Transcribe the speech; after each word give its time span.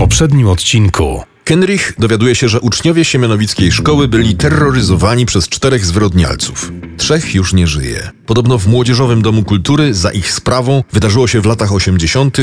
poprzednim 0.00 0.48
odcinku. 0.48 1.24
Kenrich 1.44 1.94
dowiaduje 1.98 2.34
się, 2.34 2.48
że 2.48 2.60
uczniowie 2.60 3.04
siemianowickiej 3.04 3.72
szkoły 3.72 4.08
byli 4.08 4.36
terroryzowani 4.36 5.26
przez 5.26 5.48
czterech 5.48 5.86
zwyrodnialców. 5.86 6.72
Trzech 6.96 7.34
już 7.34 7.52
nie 7.52 7.66
żyje. 7.66 8.10
Podobno 8.26 8.58
w 8.58 8.66
Młodzieżowym 8.66 9.22
Domu 9.22 9.44
Kultury 9.44 9.94
za 9.94 10.12
ich 10.12 10.32
sprawą 10.32 10.84
wydarzyło 10.92 11.28
się 11.28 11.40
w 11.40 11.46
latach 11.46 11.72
80. 11.72 12.36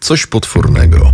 coś 0.00 0.26
potwornego. 0.26 1.12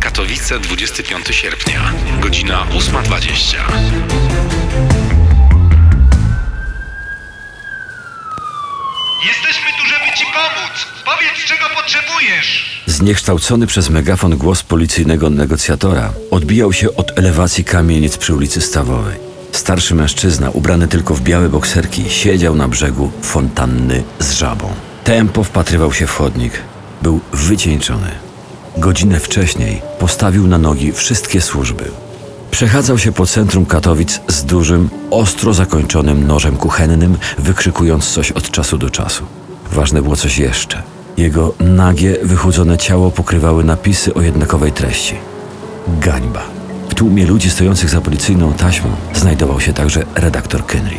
Katowice, 0.00 0.60
25 0.60 1.26
sierpnia, 1.30 1.92
godzina 2.20 2.66
8.20. 2.72 4.87
pomóc. 10.38 10.86
Powiedz, 11.04 11.38
czego 11.46 11.64
potrzebujesz. 11.76 12.82
Zniekształcony 12.86 13.66
przez 13.66 13.90
megafon 13.90 14.36
głos 14.36 14.62
policyjnego 14.62 15.30
negocjatora 15.30 16.12
odbijał 16.30 16.72
się 16.72 16.94
od 16.96 17.18
elewacji 17.18 17.64
kamienic 17.64 18.16
przy 18.16 18.34
ulicy 18.34 18.60
Stawowej. 18.60 19.16
Starszy 19.52 19.94
mężczyzna, 19.94 20.50
ubrany 20.50 20.88
tylko 20.88 21.14
w 21.14 21.20
białe 21.20 21.48
bokserki, 21.48 22.10
siedział 22.10 22.54
na 22.54 22.68
brzegu 22.68 23.10
fontanny 23.22 24.02
z 24.18 24.32
żabą. 24.32 24.74
Tempo 25.04 25.44
wpatrywał 25.44 25.92
się 25.92 26.06
w 26.06 26.10
chodnik. 26.10 26.52
Był 27.02 27.20
wycieńczony. 27.32 28.10
Godzinę 28.76 29.20
wcześniej 29.20 29.82
postawił 29.98 30.46
na 30.46 30.58
nogi 30.58 30.92
wszystkie 30.92 31.40
służby. 31.40 31.84
Przechadzał 32.50 32.98
się 32.98 33.12
po 33.12 33.26
centrum 33.26 33.66
Katowic 33.66 34.20
z 34.28 34.44
dużym, 34.44 34.88
ostro 35.10 35.54
zakończonym 35.54 36.26
nożem 36.26 36.56
kuchennym, 36.56 37.18
wykrzykując 37.38 38.10
coś 38.10 38.32
od 38.32 38.50
czasu 38.50 38.78
do 38.78 38.90
czasu. 38.90 39.26
Ważne 39.72 40.02
było 40.02 40.16
coś 40.16 40.38
jeszcze. 40.38 40.82
Jego 41.16 41.54
nagie, 41.60 42.16
wychudzone 42.22 42.78
ciało 42.78 43.10
pokrywały 43.10 43.64
napisy 43.64 44.14
o 44.14 44.22
jednakowej 44.22 44.72
treści. 44.72 45.14
Gańba. 46.00 46.42
W 46.88 46.94
tłumie 46.94 47.26
ludzi 47.26 47.50
stojących 47.50 47.90
za 47.90 48.00
policyjną 48.00 48.52
taśmą 48.52 48.88
znajdował 49.14 49.60
się 49.60 49.72
także 49.72 50.04
redaktor 50.14 50.66
Kenry. 50.66 50.96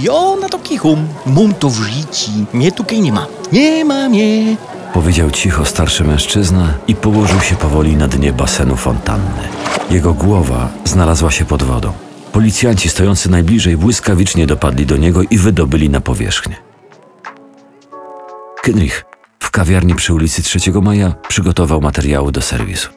Jo 0.00 0.36
na 0.40 0.48
to 0.48 0.58
kichum, 0.58 1.08
mum 1.26 1.54
to 1.54 1.70
w 1.70 1.82
życi, 1.82 2.30
mnie 2.52 2.72
tutaj 2.72 3.00
nie 3.00 3.12
ma, 3.12 3.26
nie 3.52 3.84
ma 3.84 4.08
mnie. 4.08 4.56
Powiedział 4.94 5.30
cicho 5.30 5.64
starszy 5.64 6.04
mężczyzna 6.04 6.74
i 6.88 6.94
położył 6.94 7.40
się 7.40 7.56
powoli 7.56 7.96
na 7.96 8.08
dnie 8.08 8.32
basenu 8.32 8.76
fontanny. 8.76 9.42
Jego 9.90 10.14
głowa 10.14 10.68
znalazła 10.84 11.30
się 11.30 11.44
pod 11.44 11.62
wodą. 11.62 11.92
Policjanci 12.32 12.88
stojący 12.88 13.30
najbliżej 13.30 13.76
błyskawicznie 13.76 14.46
dopadli 14.46 14.86
do 14.86 14.96
niego 14.96 15.22
i 15.22 15.38
wydobyli 15.38 15.90
na 15.90 16.00
powierzchnię. 16.00 16.67
W 19.40 19.50
kawiarni 19.50 19.94
przy 19.94 20.14
ulicy 20.14 20.42
3 20.42 20.58
Maja 20.82 21.14
przygotował 21.28 21.80
materiały 21.80 22.32
do 22.32 22.42
serwisu. 22.42 22.88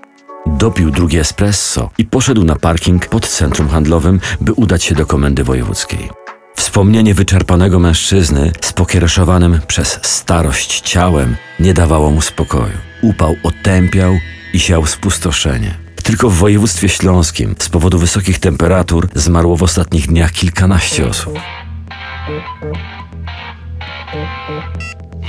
Dopił 0.45 0.91
drugie 0.91 1.19
espresso 1.19 1.89
i 1.97 2.05
poszedł 2.05 2.43
na 2.43 2.55
parking 2.55 3.07
pod 3.07 3.27
centrum 3.27 3.69
handlowym, 3.69 4.19
by 4.41 4.53
udać 4.53 4.83
się 4.83 4.95
do 4.95 5.05
komendy 5.05 5.43
wojewódzkiej. 5.43 6.09
Wspomnienie 6.55 7.13
wyczerpanego 7.13 7.79
mężczyzny 7.79 8.51
z 8.61 8.73
pokiereszowanym 8.73 9.59
przez 9.67 9.99
starość 10.01 10.81
ciałem 10.81 11.35
nie 11.59 11.73
dawało 11.73 12.11
mu 12.11 12.21
spokoju. 12.21 12.77
Upał 13.01 13.35
otępiał 13.43 14.13
i 14.53 14.59
siał 14.59 14.85
spustoszenie. 14.85 15.77
Tylko 16.03 16.29
w 16.29 16.35
województwie 16.35 16.89
śląskim 16.89 17.55
z 17.59 17.69
powodu 17.69 17.99
wysokich 17.99 18.39
temperatur 18.39 19.09
zmarło 19.15 19.57
w 19.57 19.63
ostatnich 19.63 20.07
dniach 20.07 20.31
kilkanaście 20.31 21.07
osób. 21.07 21.39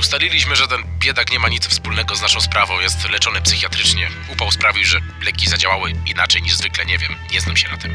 Ustaliliśmy, 0.03 0.55
że 0.55 0.67
ten 0.67 0.79
biedak 0.99 1.31
nie 1.31 1.39
ma 1.39 1.49
nic 1.49 1.67
wspólnego 1.67 2.15
z 2.15 2.21
naszą 2.21 2.41
sprawą, 2.41 2.79
jest 2.79 3.09
leczony 3.09 3.41
psychiatrycznie. 3.41 4.07
Upał 4.33 4.51
sprawił, 4.51 4.83
że 4.83 4.99
leki 5.25 5.49
zadziałały 5.49 5.93
inaczej 6.11 6.41
niż 6.41 6.55
zwykle, 6.55 6.85
nie 6.85 6.97
wiem, 6.97 7.11
nie 7.33 7.41
znam 7.41 7.57
się 7.57 7.69
na 7.69 7.77
tym. 7.77 7.91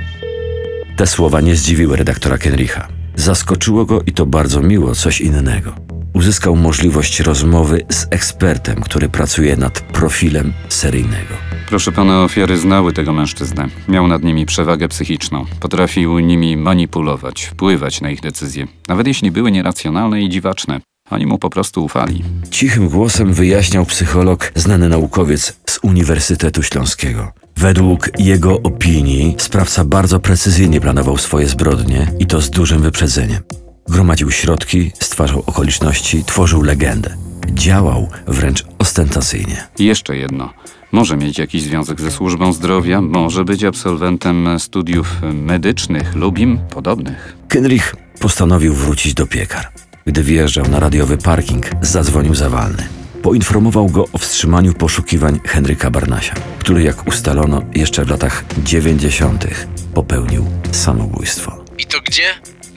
Te 0.97 1.07
słowa 1.07 1.41
nie 1.41 1.57
zdziwiły 1.57 1.97
redaktora 1.97 2.39
Kenricha. 2.39 2.89
Zaskoczyło 3.15 3.85
go 3.85 4.03
i 4.07 4.13
to 4.13 4.27
bardzo 4.27 4.63
miło 4.63 4.95
coś 4.95 5.21
innego. 5.21 5.75
Uzyskał 6.15 6.57
możliwość 6.57 7.21
rozmowy 7.21 7.87
z 7.91 8.07
ekspertem, 8.11 8.83
który 8.83 9.09
pracuje 9.09 9.57
nad 9.57 9.81
profilem 9.81 10.53
seryjnego. 10.69 11.35
Proszę 11.69 11.93
pana, 11.93 12.25
ofiary 12.25 12.59
znały 12.59 12.93
tego 12.93 13.13
mężczyznę. 13.13 13.69
Miał 13.89 14.09
nad 14.09 14.23
nimi 14.23 14.47
przewagę 14.47 14.89
psychiczną. 14.89 15.47
Potrafił 15.61 16.19
nimi 16.19 16.57
manipulować, 16.57 17.45
wpływać 17.45 18.01
na 18.01 18.11
ich 18.11 18.21
decyzje. 18.21 18.67
Nawet 18.89 19.07
jeśli 19.07 19.31
były 19.31 19.53
nieracjonalne 19.53 20.23
i 20.23 20.29
dziwaczne. 20.29 20.81
Oni 21.11 21.27
mu 21.27 21.39
po 21.39 21.51
prostu 21.51 21.85
ufali. 21.85 22.25
Cichym 22.51 22.89
głosem 22.89 23.33
wyjaśniał 23.33 23.87
psycholog, 23.87 24.53
znany 24.55 24.89
naukowiec 24.89 25.57
z 25.67 25.79
Uniwersytetu 25.83 26.63
Śląskiego. 26.63 27.33
Według 27.57 28.11
jego 28.19 28.63
opinii 28.63 29.35
sprawca 29.39 29.85
bardzo 29.85 30.21
precyzyjnie 30.21 30.81
planował 30.81 31.19
swoje 31.19 31.47
zbrodnie 31.47 32.07
i 32.19 32.27
to 32.27 32.41
z 32.41 32.51
dużym 32.51 32.83
wyprzedzeniem. 32.83 33.43
Gromadził 33.89 34.31
środki, 34.31 34.93
stwarzał 35.01 35.43
okoliczności, 35.47 36.25
tworzył 36.25 36.63
legendę. 36.63 37.17
Działał 37.55 38.09
wręcz 38.27 38.65
ostentacyjnie. 38.79 39.69
Jeszcze 39.79 40.17
jedno. 40.17 40.53
Może 40.93 41.17
mieć 41.17 41.39
jakiś 41.39 41.63
związek 41.63 42.01
ze 42.01 42.11
służbą 42.11 42.53
zdrowia, 42.53 43.01
może 43.01 43.45
być 43.45 43.65
absolwentem 43.65 44.59
studiów 44.59 45.17
medycznych 45.33 46.15
lub 46.15 46.39
im 46.39 46.59
podobnych. 46.71 47.37
Kenrich 47.49 47.95
postanowił 48.21 48.75
wrócić 48.75 49.15
do 49.15 49.27
piekar. 49.27 49.69
Gdy 50.09 50.23
wjeżdżał 50.23 50.69
na 50.69 50.81
radiowy 50.81 51.19
parking, 51.19 51.67
zadzwonił 51.83 52.35
zawalny. 52.35 52.89
Poinformował 53.23 53.87
go 53.87 54.05
o 54.13 54.19
wstrzymaniu 54.19 54.75
poszukiwań 54.75 55.41
Henryka 55.45 55.91
Barnasia, 55.91 56.35
który, 56.59 56.83
jak 56.83 57.07
ustalono 57.07 57.63
jeszcze 57.75 58.05
w 58.05 58.11
latach 58.11 58.45
90., 58.59 59.47
popełnił 59.95 60.47
samobójstwo. 60.73 61.65
I 61.79 61.87
to 61.87 62.01
gdzie? 62.01 62.23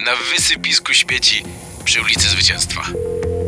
Na 0.06 0.12
wysypisku 0.36 0.94
śmieci 0.94 1.44
przy 1.84 2.02
ulicy 2.02 2.30
Zwycięstwa. 2.30 2.82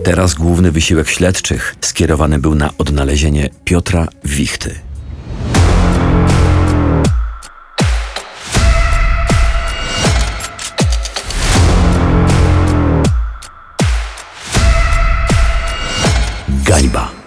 Teraz 0.04 0.34
główny 0.34 0.72
wysiłek 0.72 1.10
śledczych 1.10 1.76
skierowany 1.82 2.40
był 2.40 2.56
na 2.56 2.70
odnalezienie 2.78 3.50
Piotra 3.66 4.08
Wichty. 4.24 4.80
Борьба. 16.84 17.23